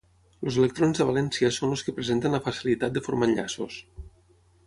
[0.45, 3.79] Els electrons de valència són els que presenten la facilitat de formar enllaços.